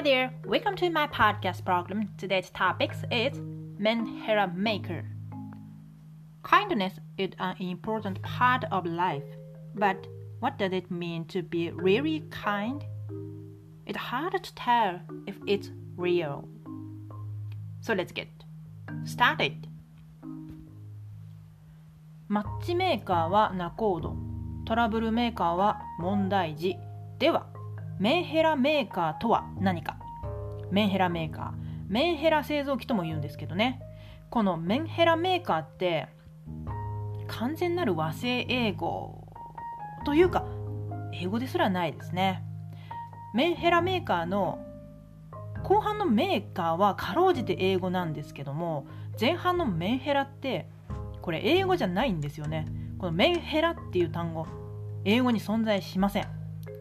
[0.00, 2.08] there, welcome to my podcast program.
[2.16, 3.38] Today's topic is
[3.78, 5.04] Menhera Maker.
[6.42, 9.22] Kindness is an important part of life,
[9.74, 10.06] but
[10.40, 12.84] what does it mean to be really kind?
[13.86, 16.48] It's hard to tell if it's real.
[17.80, 18.28] So let's get
[19.04, 19.68] started.
[22.28, 24.16] マッチメーカーは仲人、
[24.64, 26.76] トラブルメーカーは問題児。
[27.20, 27.46] では、
[28.01, 29.95] メンヘラメーカーとは何か？
[30.71, 31.51] メンヘラメーカー。
[31.87, 33.79] メンヘラ製造機とも言うんですけどね。
[34.31, 36.07] このメンヘラメーカーって
[37.27, 39.27] 完全なる和製英語
[40.03, 40.47] というか
[41.13, 42.43] 英語ですらないですね。
[43.35, 44.57] メンヘラメーカーの
[45.61, 48.87] 後半のメーカーはかろうじて英語なんですけども
[49.19, 50.67] 前半のメンヘラって
[51.21, 52.65] これ英語じゃないんですよね。
[52.97, 54.47] このメンヘラっていう単語
[55.05, 56.25] 英語に存在しません。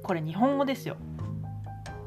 [0.03, 0.97] これ日本語ですよ。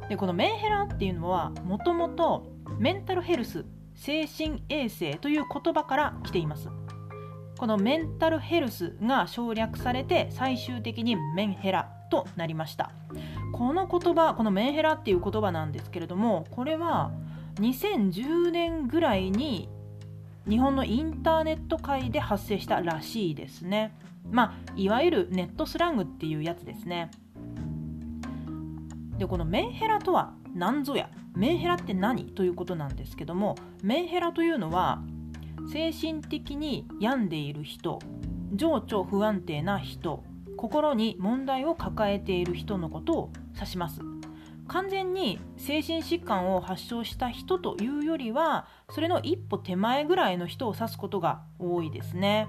[0.09, 2.46] でこのメンヘラっていうのはもともと
[2.80, 3.66] メンタルヘルス
[3.96, 6.70] 精神衛生という言葉から来ています。
[7.58, 12.92] このメンタルヘルスが省略されて最終的にメンヘラとなりました。
[13.54, 17.12] この言葉このメンヘラっていう言葉なんですけれどもこれは
[17.56, 19.70] 2010年ぐらいに
[20.50, 23.96] 日本のインターネット界で発生したらしいですね。
[24.30, 27.12] まあいわゆるネットスラングっていうやつですね。
[29.17, 31.09] でこのメンヘラとは何ぞや。
[31.36, 32.25] メンヘラって何？
[32.25, 35.02] ということなんですけどもメンヘラというのは
[35.72, 38.00] 精神的に病んでいる人
[38.53, 40.23] 情緒不安定な人
[40.58, 44.02] 心に問題を抱えている人のことを指します。
[44.67, 52.47] 完全に精神疾患を発症した人というよりはそれの一歩手前ぐらいの人を指すことが多いですね。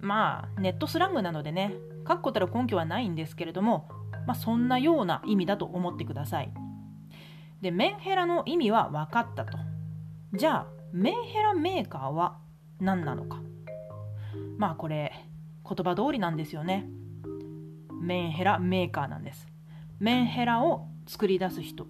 [0.00, 3.88] まあネットスラングなのでね確固たる根拠はないんですけれども
[4.28, 6.52] まあ、そんなような意味だと思ってください。
[7.62, 9.56] で、メンヘラの意味は分かったと。
[10.34, 12.36] じゃあ、メンヘラメーカーは
[12.78, 13.40] 何なのか。
[14.58, 15.14] まあこれ、
[15.64, 16.90] 言葉通りなんですよね。
[18.02, 19.48] メンヘラメーカーなんです。
[19.98, 21.86] メンヘラを作り出す人。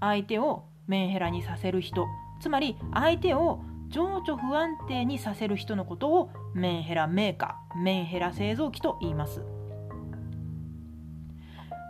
[0.00, 2.06] 相手をメンヘラにさせる人。
[2.40, 9.42] つまり相手を情緒不安定にさせる人のことをメンヘラメーカー、メンヘラ製造機と言います。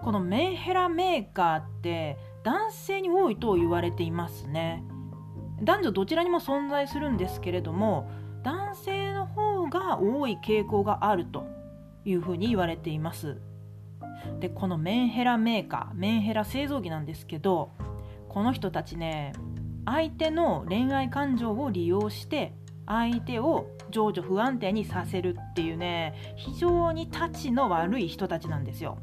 [0.05, 4.85] このメンヘラメーカーって男性に多いと言われていますね。
[5.63, 8.11] 男女どちらにも存在するんですけれども
[8.43, 11.47] 男性の方が多い傾向があると
[12.05, 13.41] いうふうに言われています。
[14.41, 17.71] でこのメンヘラメーカーメンヘラ製造機なんですけど
[18.29, 19.33] この人たちね
[19.87, 22.53] 相手の恋愛感情を利用して
[22.85, 28.99] 相手を情緒不安定にさせるっていうね非常にたちの悪い人たちなんですよ。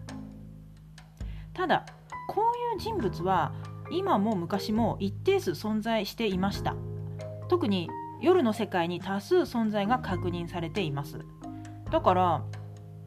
[1.53, 1.85] ただ
[2.27, 3.53] こういう人物は
[3.91, 6.75] 今も昔も一定数存在していました。
[7.49, 7.89] 特に
[8.21, 11.19] 夜の世界に多数存在が確認されています。
[11.91, 12.43] だから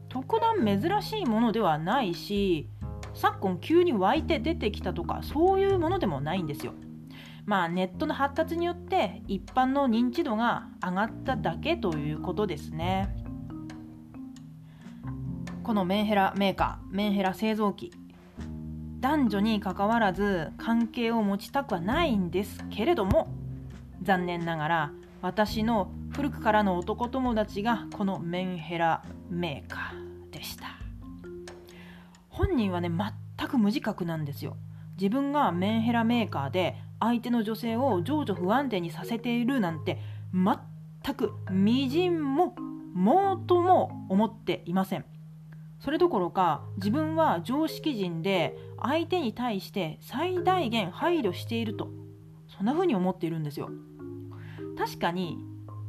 [0.09, 2.69] 特段珍しいものではないし
[3.13, 6.73] 昨今急に湧いて出てきたとかそういうものでもないんですよ。
[7.45, 13.15] まあネットの発達によって一般の認知度が上がっただけということですね。
[15.63, 17.91] このメンヘラメーカーメンヘラ製造機。
[19.05, 23.27] 男女にかかわらず関係を持ちたくはないんですけれども
[24.01, 30.79] 残念ながら私の古くからの男友達がこのメンヘラメーカーでした。
[32.29, 34.57] 本人はね全く無自覚なんですよ。
[34.99, 39.99] 自分がメンヘラメーカーで相手の女性を情緒不安定にさせているなんて
[40.33, 42.55] 全くみじんも
[42.95, 45.05] もうとも思っていません。
[45.79, 51.89] それどころか自分は常識人で相手に対して最大限配慮していると。
[52.47, 53.69] そんな風に思っているんですよ。
[54.77, 55.37] 確かに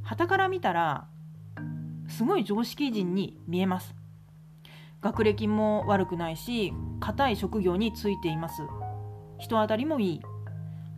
[0.03, 1.09] 傍から見たら
[2.09, 3.95] すごい常識人に見えます。
[5.03, 8.63] 学歴も悪くないし固い職業についています。
[9.39, 10.21] 人当たりもいい。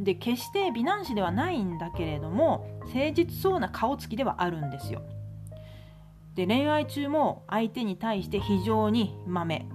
[0.00, 5.02] で決して美男子ではないんだけれども誠実そうな顔つきではあるんですよ。
[6.34, 9.66] で恋愛中も相手に対して非常にまめ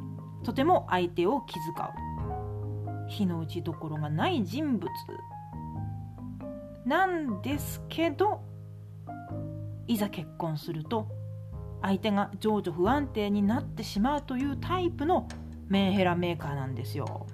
[0.44, 4.90] とても相手を気遣う火の打ちどころがない人物
[6.86, 8.42] なんですけど
[9.88, 11.08] いざ結婚すると
[11.82, 15.28] 相手が情緒不安定になってしまうというタイプの
[15.68, 17.28] メンヘラメーカーなんですよ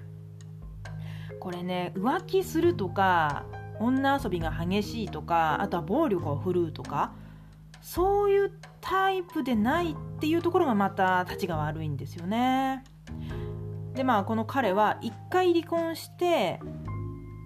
[1.38, 3.44] これね浮気するとか
[3.78, 7.12] 女遊びが激しいとかあとは暴力を振るうとか
[7.80, 12.84] そういうタイプでないっていうところがまたたちが悪いんですよね。
[13.94, 16.60] でまあこの彼は1回離婚して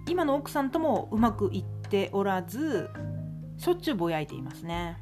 [0.07, 2.89] 今の奥さんともうまくいっておらず
[3.57, 4.97] しょっちゅうぼやいていますね。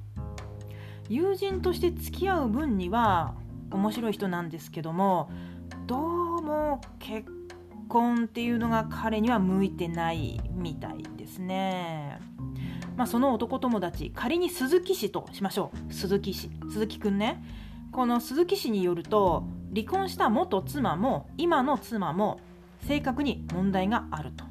[1.09, 3.35] 友人として付き合う分には
[3.71, 5.29] 面白い人なんですけども
[5.85, 5.97] ど
[6.37, 7.29] うも結
[7.89, 12.19] 婚っていうのが彼には向いてないみたいですね。
[12.95, 15.93] まあその男友達仮に鈴木氏としましょう。
[15.93, 16.49] 鈴木氏。
[16.69, 17.43] 鈴木くんね。
[17.91, 22.39] この鈴木氏によると離婚した元妻も今の妻も
[22.87, 24.45] 性格に問題があると。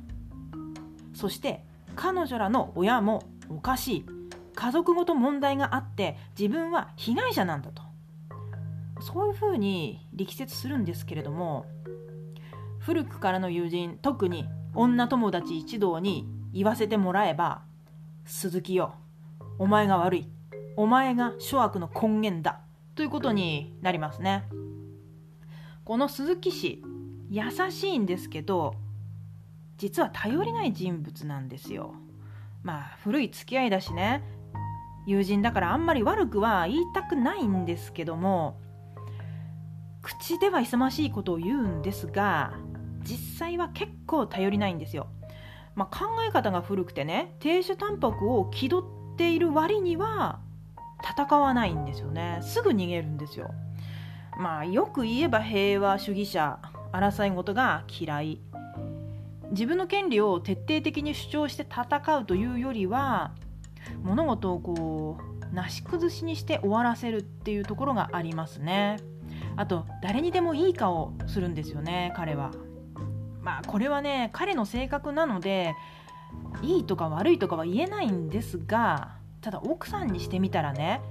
[1.15, 1.65] そして
[1.95, 4.07] 彼女らの親もおかしい。
[4.55, 7.83] 家族ごと問題があって自分は被害者なんだと。
[9.01, 11.67] そういうふうに力説するんですけれども
[12.79, 17.63] 古くからの友人特に女友達一同に言わせてもらえば
[18.25, 18.95] 鈴木よ
[19.59, 20.29] お前が悪い。
[20.77, 22.61] お前が諸悪の根源だ。
[22.95, 24.45] ということになりますね。
[25.85, 26.83] この鈴木氏
[27.31, 28.75] 優しいんですけど
[29.79, 31.95] 実は頼りない人物なんですよ。
[32.63, 34.23] まあ古い付き合いだしね。
[35.07, 38.61] 友人だからあんまり悪くは言いたくないんですけども
[40.01, 42.53] 口では勇ましいことを言うんですが
[43.03, 45.09] 実際は結構頼りないんですよ、
[45.75, 50.39] まあ、考え方が古くてね亭主淡白を気取っている割には
[51.05, 52.39] 戦わないんですよね。
[52.43, 53.51] すぐ逃げるんですよ。
[54.37, 56.59] まあよく言えば平和主義者
[56.93, 58.41] 争い事が嫌い。
[59.51, 63.33] 自分の権利を徹底的に主張して戦うというよりは
[64.03, 65.19] 物事をこ
[65.51, 68.97] うなし崩しにして終わらせるっていうところがありますね。
[69.57, 72.51] あと誰にでもいい顔するんですよね彼は。
[73.43, 75.75] まあこれはね彼の性格なので
[76.63, 81.03] いいとか悪いとかは言えないんですがただ奥さんにしてみたらね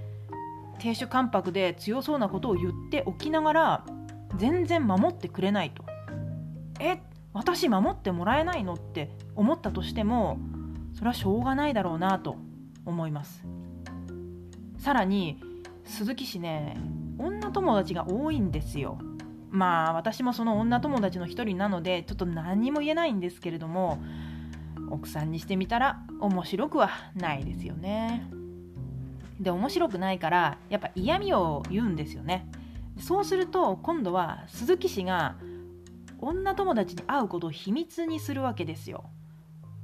[0.82, 3.86] 亭主関白で強そうなことを言っておきながら
[4.38, 5.86] 全然守ってくれないと。
[6.80, 7.00] え
[7.34, 10.40] 私守ってもらえないのって思ったとしても
[10.94, 12.36] それはしょうがないだろうなと
[12.84, 13.46] 思います。
[14.80, 15.40] さらに
[15.86, 16.78] 鈴木氏ね
[17.20, 18.98] 女友達が多いんですよ。
[19.52, 24.02] まあ私もその女友達の一人なのでちょっと何も言えないんですけれども
[24.90, 28.41] 奥さんにしてみたら面白くはないですよね。
[29.42, 32.48] で面白くないからやっぱ嫌味を言うんですよね。
[33.00, 35.36] そうすると今度は鈴木氏が
[36.20, 39.10] 女友達に会うことを秘密にするわけですよ。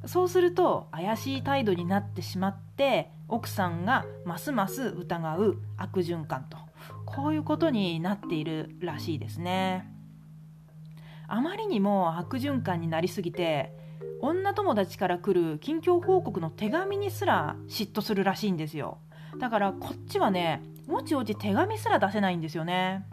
[0.06, 6.58] そうすると怪しい態度になってしまって奥さんがますます疑う悪循環と。
[7.06, 9.92] こういうことになっているらしいですね。
[11.28, 13.74] あまりにも悪循環になりすぎて
[14.22, 19.00] 女友達から来る近況報告の手紙にすら嫉妬するらしいんですよ。
[19.40, 23.06] だからこっちはねおちおち手紙すら出せないんですよね。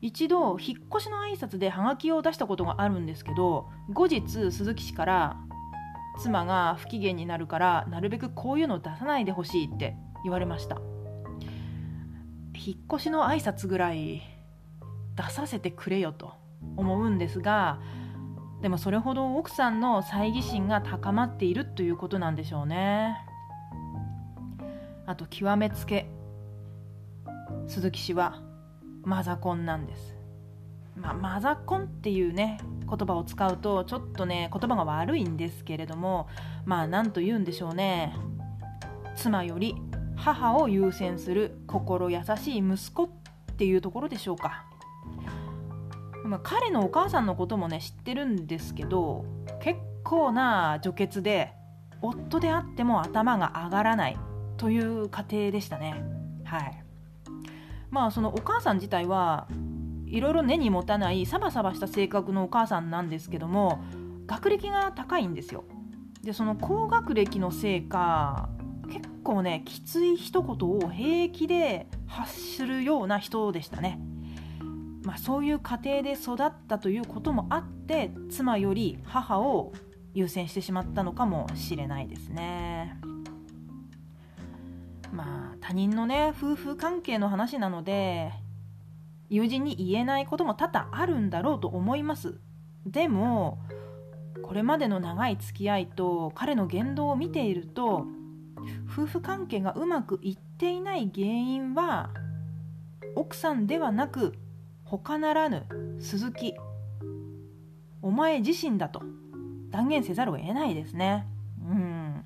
[0.00, 5.36] 一度引っ越しの挨拶でハガキを出したことがあるんですけど後日鈴木氏から
[6.20, 10.80] 妻が不機嫌になるからなるべくこういうのを出さないでほしいって言われました。
[12.54, 14.22] 引っ越しの挨拶ぐらい
[15.16, 16.34] 出させてくれよと
[16.76, 17.80] 思うんですが
[18.62, 23.27] でもそれほど奥さんの猜疑心が高まっているということなんでしょうね。
[25.08, 26.06] あと極めつけ。
[27.66, 28.42] 鈴木氏は
[29.04, 30.14] マザコンなんです。
[30.96, 36.28] まあ、マザコンっていうね言葉を使うとちょっとね言葉が悪いんですけれども
[36.66, 38.14] まあ何と言うんでしょうね。
[39.16, 39.76] 妻より
[40.14, 43.08] 母を優先する心優しい息子っ
[43.56, 44.66] ていうところでしょうか、
[46.22, 49.24] まあ、彼のお母さんのこともね知ってるんですけど
[49.62, 51.54] 結構な女傑で
[52.02, 54.27] 夫であっても頭が上がらない。
[54.58, 56.02] という家庭でしたね。
[56.44, 56.84] はい。
[57.90, 59.48] まあそのお母さん自体は
[60.06, 63.82] いろいろ根に持たないサバサバした性格のお母さんなんですけども
[64.26, 65.64] 学歴が高いんですよ。
[66.22, 68.50] でその高学歴のせいか
[68.90, 74.00] 結構ねきつい一言を平気で発するような人でしたね、
[75.04, 79.72] まあ、そういう家庭で育ったということもあって妻より母を
[80.14, 82.98] 優先してしまったのかもしれないですね。
[85.68, 88.32] 他人のね夫婦関係の話なので
[89.28, 92.40] 友人に言えないことも多々あるんだろうと思います。
[92.86, 93.58] でも
[94.42, 98.06] これまでの長い付き合いと彼の言動を見ていると
[98.90, 102.14] 夫婦関係がうまくいっていない原因は
[103.14, 104.38] 奥さんではなく
[104.84, 105.66] 他ならぬ
[106.00, 106.54] 鈴木。
[108.00, 109.02] お前自身だと。
[109.68, 111.26] 断言せざるを得ないですね。
[111.60, 112.24] うん。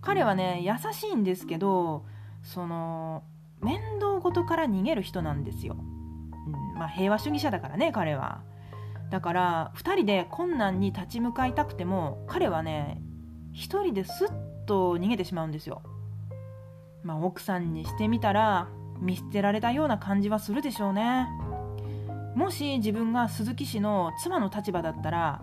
[0.00, 2.04] 彼はね優しいんですけど
[2.44, 3.24] その
[3.60, 5.76] 面倒事から逃げる人なんですよ
[6.46, 8.42] うんまあ、平和主義者だからね彼は
[9.10, 13.00] だから2人で困難に立ち向かいたくても彼はね
[13.54, 14.28] 1人ですっ
[14.66, 15.82] と逃げてしまうんですよ。
[17.02, 21.28] まあ、奥さんにしてみたら見捨てられたような感じはするでしょうね。
[22.34, 25.40] もし自分が鈴木氏の妻の立場だったら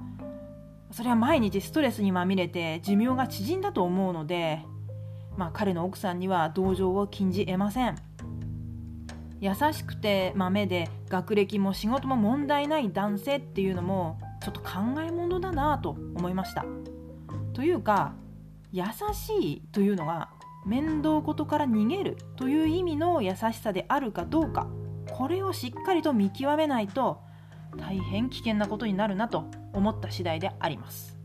[0.91, 4.65] それは毎日ストレスにまみれて寿命が縮んだと思うので、
[5.41, 7.97] まあ、彼の奥さんには同情を禁じ得ません。
[9.39, 14.69] 優しくて豆で学歴も仕事も問題ない男性っていうのもちょっと考
[15.01, 16.63] えものだなと思いました。
[17.53, 18.13] というか
[18.71, 18.83] 優
[19.15, 20.29] しいというのが
[20.63, 24.67] 面倒事から逃げるという意味の優しさであるかどうか
[25.09, 27.19] これをしっかりと見極めないと
[27.77, 31.20] 大変危険なことになるなと思った次第であります。